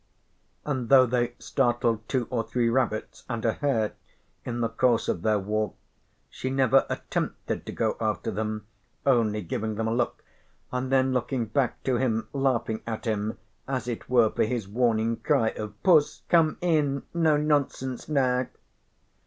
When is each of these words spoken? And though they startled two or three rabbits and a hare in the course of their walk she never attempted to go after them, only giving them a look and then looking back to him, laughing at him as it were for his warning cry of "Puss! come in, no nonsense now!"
And 0.65 0.89
though 0.89 1.05
they 1.05 1.35
startled 1.37 2.09
two 2.09 2.25
or 2.31 2.41
three 2.41 2.69
rabbits 2.69 3.23
and 3.29 3.45
a 3.45 3.53
hare 3.53 3.93
in 4.43 4.61
the 4.61 4.67
course 4.69 5.07
of 5.07 5.21
their 5.21 5.37
walk 5.37 5.75
she 6.31 6.49
never 6.49 6.87
attempted 6.89 7.67
to 7.67 7.71
go 7.71 7.97
after 7.99 8.31
them, 8.31 8.65
only 9.05 9.43
giving 9.43 9.75
them 9.75 9.87
a 9.87 9.93
look 9.93 10.23
and 10.71 10.91
then 10.91 11.13
looking 11.13 11.45
back 11.45 11.83
to 11.83 11.97
him, 11.97 12.29
laughing 12.33 12.81
at 12.87 13.05
him 13.05 13.37
as 13.67 13.87
it 13.87 14.09
were 14.09 14.31
for 14.31 14.43
his 14.43 14.67
warning 14.67 15.17
cry 15.17 15.49
of 15.49 15.83
"Puss! 15.83 16.23
come 16.29 16.57
in, 16.61 17.03
no 17.13 17.37
nonsense 17.37 18.09
now!" 18.09 18.47